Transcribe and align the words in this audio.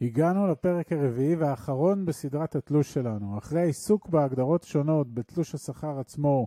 הגענו 0.00 0.46
לפרק 0.46 0.92
הרביעי 0.92 1.34
והאחרון 1.34 2.04
בסדרת 2.04 2.56
התלוש 2.56 2.94
שלנו. 2.94 3.38
אחרי 3.38 3.60
העיסוק 3.60 4.08
בהגדרות 4.08 4.62
שונות 4.62 5.14
בתלוש 5.14 5.54
השכר 5.54 5.98
עצמו 5.98 6.46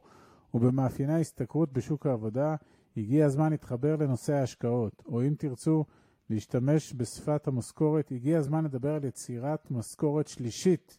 ובמאפייני 0.54 1.13
ההשתכרות 1.13 1.74
בשוק 1.74 2.06
העבודה, 2.06 2.56
הגיע 2.98 3.26
הזמן 3.26 3.52
להתחבר 3.52 3.96
לנושא 3.96 4.34
ההשקעות, 4.34 5.04
או 5.06 5.22
אם 5.22 5.34
תרצו 5.38 5.86
להשתמש 6.29 6.94
בשפת 6.98 7.48
המשכורת, 7.48 8.12
הגיע 8.12 8.38
הזמן 8.38 8.66
לדבר 8.66 8.93
על 8.93 9.05
יצירת 9.05 9.71
משכורת 9.71 10.27
שלישית 10.27 10.97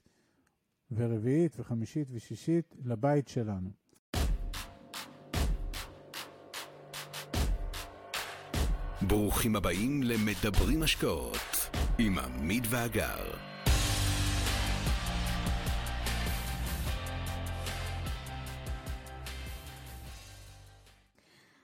ורביעית 0.90 1.56
וחמישית 1.60 2.08
ושישית 2.12 2.76
לבית 2.84 3.28
שלנו. 3.28 3.70
ברוכים 9.08 9.56
הבאים 9.56 10.02
למדברים 10.02 10.82
השקעות 10.82 11.62
עם 11.98 12.18
עמית 12.18 12.64
ואגר. 12.70 13.34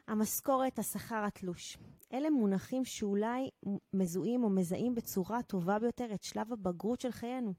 המשכורת, 0.08 0.78
השכר, 0.78 1.24
התלוש. 1.26 1.78
אלה 2.12 2.30
מונחים 2.30 2.84
שאולי 2.84 3.48
מזוהים 3.94 4.44
או 4.44 4.50
מזהים 4.50 4.94
בצורה 4.94 5.42
טובה 5.42 5.78
ביותר 5.78 6.06
את 6.14 6.22
שלב 6.22 6.52
הבגרות 6.52 7.00
של 7.00 7.12
חיינו. 7.12 7.54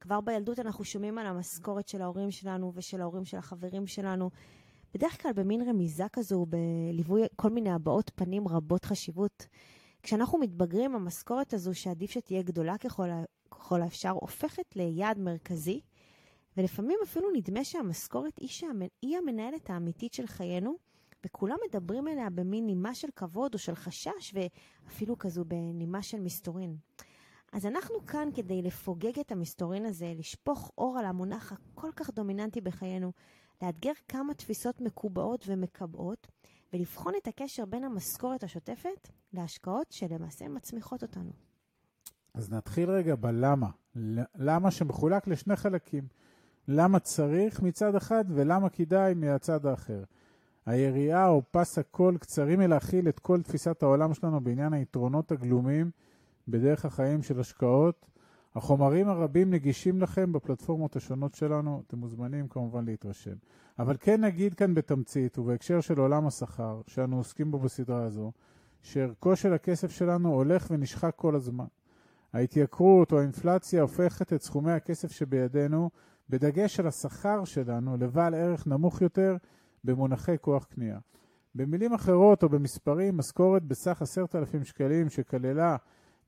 כבר 0.00 0.20
בילדות 0.20 0.58
אנחנו 0.58 0.84
שומעים 0.84 1.18
על 1.18 1.26
המשכורת 1.26 1.88
של 1.88 2.02
ההורים 2.02 2.30
שלנו 2.30 2.72
ושל 2.74 3.00
ההורים 3.00 3.24
של 3.24 3.36
החברים 3.36 3.86
שלנו. 3.86 4.30
בדרך 4.94 5.22
כלל 5.22 5.32
במין 5.32 5.68
רמיזה 5.68 6.04
כזו, 6.12 6.46
בליווי 6.46 7.22
כל 7.36 7.50
מיני 7.50 7.70
הבעות 7.70 8.10
פנים 8.14 8.48
רבות 8.48 8.84
חשיבות. 8.84 9.46
כשאנחנו 10.06 10.38
מתבגרים, 10.38 10.94
המשכורת 10.94 11.54
הזו, 11.54 11.74
שעדיף 11.74 12.10
שתהיה 12.10 12.42
גדולה 12.42 12.78
ככל, 12.78 13.08
ככל 13.50 13.82
האפשר, 13.82 14.10
הופכת 14.10 14.76
ליעד 14.76 15.18
מרכזי, 15.18 15.80
ולפעמים 16.56 16.98
אפילו 17.04 17.28
נדמה 17.34 17.64
שהמשכורת 17.64 18.38
היא, 18.38 18.48
שהמנ... 18.48 18.86
היא 19.02 19.18
המנהלת 19.18 19.70
האמיתית 19.70 20.14
של 20.14 20.26
חיינו, 20.26 20.74
וכולם 21.26 21.56
מדברים 21.68 22.08
אליה 22.08 22.30
במין 22.30 22.66
נימה 22.66 22.94
של 22.94 23.08
כבוד 23.16 23.54
או 23.54 23.58
של 23.58 23.74
חשש, 23.74 24.34
ואפילו 24.34 25.18
כזו 25.18 25.44
בנימה 25.44 26.02
של 26.02 26.20
מסתורין. 26.20 26.76
אז 27.52 27.66
אנחנו 27.66 28.06
כאן 28.06 28.28
כדי 28.34 28.62
לפוגג 28.62 29.18
את 29.18 29.32
המסתורין 29.32 29.86
הזה, 29.86 30.12
לשפוך 30.18 30.70
אור 30.78 30.98
על 30.98 31.04
המונח 31.04 31.52
הכל 31.52 31.92
כך 31.96 32.10
דומיננטי 32.10 32.60
בחיינו, 32.60 33.12
לאתגר 33.62 33.92
כמה 34.08 34.34
תפיסות 34.34 34.80
מקובעות 34.80 35.44
ומקבעות, 35.46 36.26
ולבחון 36.72 37.12
את 37.22 37.28
הקשר 37.28 37.64
בין 37.64 37.84
המשכורת 37.84 38.44
השוטפת 38.44 39.08
להשקעות 39.32 39.86
שלמעשה 39.92 40.48
מצמיחות 40.48 41.02
אותנו. 41.02 41.30
אז 42.34 42.52
נתחיל 42.52 42.90
רגע 42.90 43.14
בלמה. 43.14 43.70
למה 44.34 44.70
שמחולק 44.70 45.26
לשני 45.26 45.56
חלקים. 45.56 46.04
למה 46.68 46.98
צריך 46.98 47.62
מצד 47.62 47.94
אחד 47.94 48.24
ולמה 48.28 48.68
כדאי 48.68 49.14
מהצד 49.14 49.66
האחר. 49.66 50.02
היריעה 50.66 51.28
או 51.28 51.42
פס 51.50 51.78
הקול 51.78 52.18
קצרים 52.18 52.58
מלהכיל 52.58 53.08
את 53.08 53.18
כל 53.18 53.42
תפיסת 53.42 53.82
העולם 53.82 54.14
שלנו 54.14 54.40
בעניין 54.40 54.72
היתרונות 54.72 55.32
הגלומים 55.32 55.90
בדרך 56.48 56.84
החיים 56.84 57.22
של 57.22 57.40
השקעות. 57.40 58.06
החומרים 58.56 59.08
הרבים 59.08 59.50
נגישים 59.50 60.00
לכם 60.00 60.32
בפלטפורמות 60.32 60.96
השונות 60.96 61.34
שלנו, 61.34 61.82
אתם 61.86 61.98
מוזמנים 61.98 62.48
כמובן 62.48 62.84
להתרשם. 62.84 63.34
אבל 63.78 63.96
כן 64.00 64.24
נגיד 64.24 64.54
כאן 64.54 64.74
בתמצית, 64.74 65.38
ובהקשר 65.38 65.80
של 65.80 65.98
עולם 65.98 66.26
השכר, 66.26 66.80
שאנו 66.86 67.16
עוסקים 67.16 67.50
בו 67.50 67.58
בסדרה 67.58 68.02
הזו, 68.04 68.32
שערכו 68.82 69.36
של 69.36 69.52
הכסף 69.52 69.90
שלנו 69.90 70.32
הולך 70.32 70.66
ונשחק 70.70 71.12
כל 71.16 71.34
הזמן. 71.34 71.64
ההתייקרות 72.32 73.12
או 73.12 73.18
האינפלציה 73.18 73.82
הופכת 73.82 74.32
את 74.32 74.42
סכומי 74.42 74.72
הכסף 74.72 75.12
שבידינו, 75.12 75.90
בדגש 76.28 76.80
על 76.80 76.86
השכר 76.86 77.44
שלנו, 77.44 77.96
לבעל 77.96 78.34
ערך 78.34 78.66
נמוך 78.66 79.02
יותר 79.02 79.36
במונחי 79.84 80.36
כוח 80.40 80.64
קנייה. 80.64 80.98
במילים 81.54 81.92
אחרות 81.92 82.42
או 82.42 82.48
במספרים, 82.48 83.16
משכורת 83.16 83.62
בסך 83.62 84.02
עשרת 84.02 84.36
אלפים 84.36 84.64
שקלים 84.64 85.08
שכללה 85.08 85.76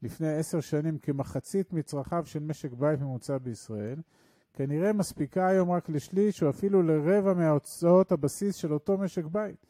לפני 0.02 0.34
עשר 0.34 0.60
שנים 0.60 0.98
כמחצית 0.98 1.72
מצרכיו 1.72 2.26
של 2.26 2.38
משק 2.38 2.72
בית 2.72 3.00
ממוצע 3.00 3.38
בישראל, 3.38 4.00
כנראה 4.52 4.92
מספיקה 4.92 5.46
היום 5.46 5.70
רק 5.70 5.88
לשליש 5.88 6.42
או 6.42 6.50
אפילו 6.50 6.82
לרבע 6.82 7.34
מההוצאות 7.34 8.12
הבסיס 8.12 8.54
של 8.54 8.72
אותו 8.72 8.98
משק 8.98 9.24
בית. 9.24 9.66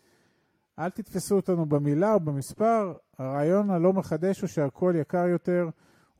אל 0.78 0.90
תתפסו 0.90 1.36
אותנו 1.36 1.66
במילה 1.66 2.14
או 2.14 2.20
במספר, 2.20 2.94
הרעיון 3.18 3.70
הלא 3.70 3.92
מחדש 3.92 4.40
הוא 4.40 4.48
שהכל 4.48 4.94
יקר 5.00 5.26
יותר, 5.26 5.68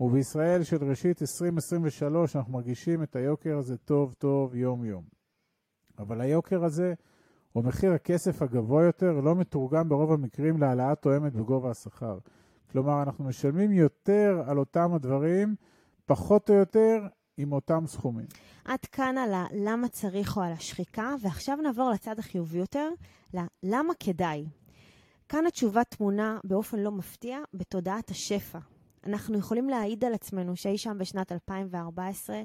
ובישראל 0.01 0.63
של 0.63 0.85
ראשית 0.85 1.23
2023 1.23 2.37
אנחנו 2.37 2.53
מרגישים 2.53 3.03
את 3.03 3.17
היוקר 3.17 3.59
הזה 3.59 3.77
טוב 3.77 4.15
טוב 4.19 4.55
יום 4.55 4.85
יום. 4.85 5.03
אבל 5.99 6.21
היוקר 6.21 6.65
הזה, 6.65 6.95
או 7.55 7.63
מחיר 7.63 7.93
הכסף 7.93 8.43
הגבוה 8.43 8.85
יותר, 8.85 9.21
לא 9.21 9.35
מתורגם 9.35 9.89
ברוב 9.89 10.13
המקרים 10.13 10.61
להעלאה 10.61 10.95
תואמת 10.95 11.33
בגובה 11.33 11.71
השכר. 11.71 12.19
כלומר, 12.73 13.03
אנחנו 13.03 13.25
משלמים 13.25 13.73
יותר 13.73 14.43
על 14.47 14.59
אותם 14.59 14.95
הדברים, 14.95 15.55
פחות 16.07 16.51
או 16.51 16.55
יותר 16.55 17.07
עם 17.37 17.53
אותם 17.53 17.87
סכומים. 17.87 18.27
עד 18.65 18.81
כאן 18.81 19.19
על 19.19 19.35
הלמה 19.35 19.89
צריך 19.89 20.37
או 20.37 20.43
על 20.43 20.53
השחיקה, 20.53 21.15
ועכשיו 21.23 21.57
נעבור 21.57 21.91
לצד 21.91 22.19
החיובי 22.19 22.59
יותר, 22.59 22.89
ללמה 23.35 23.95
כדאי. 24.01 24.45
כאן 25.29 25.47
התשובה 25.47 25.85
תמונה 25.85 26.39
באופן 26.45 26.79
לא 26.79 26.91
מפתיע 26.91 27.39
בתודעת 27.55 28.11
השפע. 28.11 28.59
אנחנו 29.07 29.39
יכולים 29.39 29.69
להעיד 29.69 30.05
על 30.05 30.15
עצמנו 30.15 30.57
שאי 30.57 30.79
שם 30.79 30.99
בשנת 30.99 31.33
2014 31.33 32.43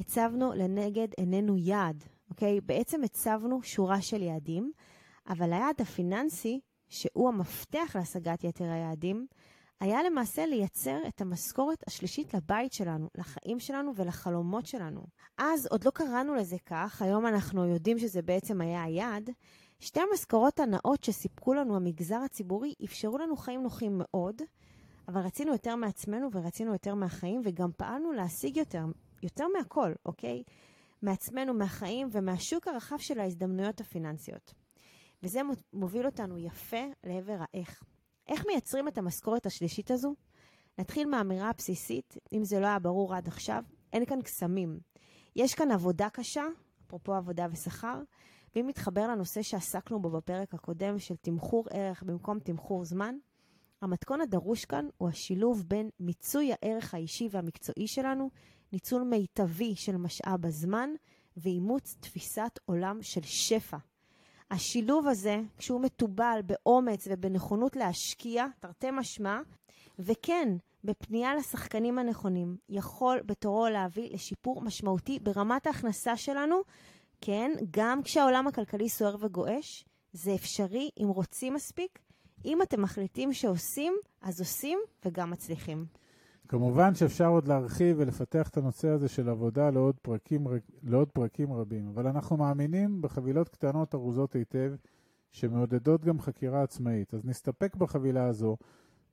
הצבנו 0.00 0.52
לנגד 0.52 1.08
עינינו 1.16 1.56
יעד, 1.56 2.04
אוקיי? 2.30 2.60
בעצם 2.60 3.02
הצבנו 3.04 3.62
שורה 3.62 4.00
של 4.00 4.22
יעדים, 4.22 4.72
אבל 5.28 5.52
היעד 5.52 5.80
הפיננסי, 5.80 6.60
שהוא 6.88 7.28
המפתח 7.28 7.92
להשגת 7.94 8.44
יתר 8.44 8.64
היעדים, 8.64 9.26
היה 9.80 10.02
למעשה 10.02 10.46
לייצר 10.46 10.98
את 11.08 11.20
המשכורת 11.20 11.84
השלישית 11.86 12.34
לבית 12.34 12.72
שלנו, 12.72 13.08
לחיים 13.14 13.60
שלנו 13.60 13.92
ולחלומות 13.96 14.66
שלנו. 14.66 15.00
אז 15.38 15.66
עוד 15.66 15.84
לא 15.84 15.90
קראנו 15.90 16.34
לזה 16.34 16.56
כך, 16.66 17.02
היום 17.02 17.26
אנחנו 17.26 17.64
יודעים 17.66 17.98
שזה 17.98 18.22
בעצם 18.22 18.60
היה 18.60 18.82
היעד. 18.82 19.30
שתי 19.80 20.00
המשכורות 20.10 20.60
הנאות 20.60 21.04
שסיפקו 21.04 21.54
לנו 21.54 21.76
המגזר 21.76 22.20
הציבורי 22.24 22.74
אפשרו 22.84 23.18
לנו 23.18 23.36
חיים 23.36 23.62
נוחים 23.62 23.98
מאוד, 23.98 24.42
אבל 25.08 25.20
רצינו 25.20 25.52
יותר 25.52 25.76
מעצמנו 25.76 26.28
ורצינו 26.32 26.72
יותר 26.72 26.94
מהחיים 26.94 27.40
וגם 27.44 27.70
פעלנו 27.76 28.12
להשיג 28.12 28.56
יותר, 28.56 28.84
יותר 29.22 29.44
מהכל, 29.58 29.92
אוקיי? 30.06 30.42
מעצמנו, 31.02 31.54
מהחיים 31.54 32.08
ומהשוק 32.12 32.68
הרחב 32.68 32.98
של 32.98 33.20
ההזדמנויות 33.20 33.80
הפיננסיות. 33.80 34.54
וזה 35.22 35.40
מוביל 35.72 36.06
אותנו 36.06 36.38
יפה 36.38 36.84
לעבר 37.04 37.36
האיך. 37.40 37.82
איך 38.28 38.46
מייצרים 38.46 38.88
את 38.88 38.98
המשכורת 38.98 39.46
השלישית 39.46 39.90
הזו? 39.90 40.14
נתחיל 40.78 41.08
מהאמירה 41.08 41.50
הבסיסית, 41.50 42.16
אם 42.32 42.44
זה 42.44 42.60
לא 42.60 42.66
היה 42.66 42.78
ברור 42.78 43.14
עד 43.14 43.28
עכשיו, 43.28 43.64
אין 43.92 44.04
כאן 44.04 44.22
קסמים. 44.22 44.78
יש 45.36 45.54
כאן 45.54 45.70
עבודה 45.70 46.08
קשה, 46.10 46.44
אפרופו 46.86 47.14
עבודה 47.14 47.46
ושכר, 47.52 48.02
ואם 48.54 48.68
נתחבר 48.68 49.08
לנושא 49.08 49.42
שעסקנו 49.42 50.02
בו 50.02 50.10
בפרק 50.10 50.54
הקודם 50.54 50.98
של 50.98 51.16
תמחור 51.16 51.64
ערך 51.70 52.02
במקום 52.02 52.38
תמחור 52.38 52.84
זמן, 52.84 53.16
המתכון 53.82 54.20
הדרוש 54.20 54.64
כאן 54.64 54.88
הוא 54.96 55.08
השילוב 55.08 55.64
בין 55.68 55.90
מיצוי 56.00 56.52
הערך 56.52 56.94
האישי 56.94 57.28
והמקצועי 57.30 57.86
שלנו, 57.86 58.30
ניצול 58.72 59.02
מיטבי 59.02 59.76
של 59.76 59.96
משאב 59.96 60.46
הזמן 60.46 60.90
ואימוץ 61.36 61.96
תפיסת 62.00 62.58
עולם 62.64 63.02
של 63.02 63.22
שפע. 63.22 63.76
השילוב 64.50 65.08
הזה, 65.08 65.40
כשהוא 65.58 65.80
מתובל 65.80 66.40
באומץ 66.46 67.08
ובנכונות 67.10 67.76
להשקיע, 67.76 68.46
תרתי 68.60 68.90
משמע, 68.90 69.40
וכן, 69.98 70.48
בפנייה 70.84 71.34
לשחקנים 71.34 71.98
הנכונים, 71.98 72.56
יכול 72.68 73.20
בתורו 73.26 73.68
להביא 73.68 74.10
לשיפור 74.14 74.62
משמעותי 74.62 75.18
ברמת 75.18 75.66
ההכנסה 75.66 76.16
שלנו, 76.16 76.56
כן, 77.20 77.50
גם 77.70 78.02
כשהעולם 78.02 78.46
הכלכלי 78.46 78.88
סוער 78.88 79.16
וגועש, 79.20 79.84
זה 80.12 80.34
אפשרי 80.34 80.90
אם 81.02 81.08
רוצים 81.08 81.54
מספיק. 81.54 81.98
אם 82.44 82.62
אתם 82.62 82.82
מחליטים 82.82 83.32
שעושים, 83.32 83.94
אז 84.22 84.40
עושים 84.40 84.78
וגם 85.04 85.30
מצליחים. 85.30 85.86
כמובן 86.54 86.94
שאפשר 86.94 87.26
עוד 87.26 87.48
להרחיב 87.48 87.96
ולפתח 87.98 88.48
את 88.48 88.56
הנושא 88.56 88.88
הזה 88.88 89.08
של 89.08 89.28
עבודה 89.28 89.70
לעוד 89.70 89.94
פרקים, 90.02 90.46
לעוד 90.82 91.08
פרקים 91.08 91.52
רבים, 91.52 91.88
אבל 91.88 92.06
אנחנו 92.06 92.36
מאמינים 92.36 93.02
בחבילות 93.02 93.48
קטנות 93.48 93.94
ארוזות 93.94 94.32
היטב, 94.32 94.74
שמעודדות 95.30 96.04
גם 96.04 96.20
חקירה 96.20 96.62
עצמאית. 96.62 97.14
אז 97.14 97.24
נסתפק 97.24 97.76
בחבילה 97.76 98.26
הזו, 98.26 98.56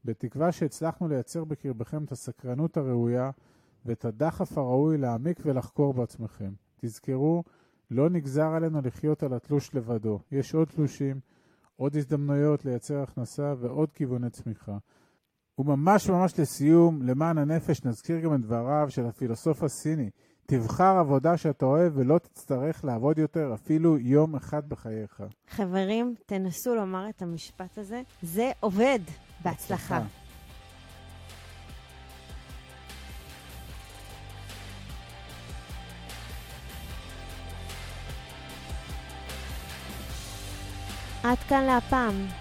בתקווה 0.06 0.52
שהצלחנו 0.52 1.08
לייצר 1.08 1.44
בקרבכם 1.44 2.04
את 2.04 2.12
הסקרנות 2.12 2.78
הראויה 2.78 3.32
ואת 3.86 4.06
הדחף 4.06 4.58
הראוי 4.58 4.98
להעמיק 4.98 5.40
ולחקור 5.46 5.94
בעצמכם. 5.94 6.54
תזכרו, 6.78 7.44
לא 7.92 8.10
נגזר 8.10 8.48
עלינו 8.48 8.82
לחיות 8.84 9.24
על 9.24 9.34
התלוש 9.34 9.76
לבדו. 9.76 10.20
יש 10.32 10.54
עוד 10.54 10.68
תלושים, 10.68 11.20
עוד 11.76 11.96
הזדמנויות 11.96 12.66
לייצר 12.66 13.02
הכנסה 13.02 13.54
ועוד 13.60 13.92
כיווני 13.92 14.30
צמיחה. 14.30 14.78
וממש 15.62 16.10
ממש 16.10 16.40
לסיום, 16.40 17.02
למען 17.02 17.38
הנפש 17.38 17.86
נזכיר 17.86 18.20
גם 18.20 18.36
את 18.36 18.42
דבריו 18.42 18.88
של 18.90 19.06
הפילוסוף 19.06 19.64
הסיני. 19.64 20.10
תבחר 20.46 20.98
עבודה 21.00 21.38
שאתה 21.38 21.66
אוהב 21.66 21.94
ולא 21.96 22.18
תצטרך 22.18 22.86
לעבוד 22.86 23.18
יותר 23.18 23.54
אפילו 23.54 23.98
יום 23.98 24.36
אחד 24.36 24.70
בחייך. 24.70 25.24
חברים, 25.50 26.16
תנסו 26.26 26.76
לומר 26.76 27.10
את 27.10 27.22
המשפט 27.22 27.78
הזה. 27.78 28.02
זה 28.22 28.52
עובד. 28.60 29.00
בהצלחה. 29.44 30.02
עד 41.24 41.38
כאן 41.38 41.64
להפעם. 41.64 42.41